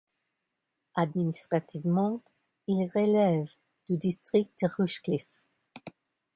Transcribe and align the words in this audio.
Administrativement, 0.95 2.23
il 2.67 2.89
relève 2.95 3.51
du 3.87 3.97
district 3.97 4.49
de 4.63 4.67
Rushcliffe. 4.79 5.43